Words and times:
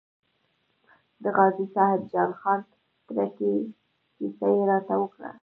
د 1.23 1.23
غازي 1.37 1.65
صاحب 1.75 2.01
جان 2.11 2.31
خان 2.39 2.59
تره 3.07 3.27
کې 3.37 3.53
کیسه 4.15 4.47
یې 4.55 4.63
راته 4.71 4.93
وکړه. 5.01 5.31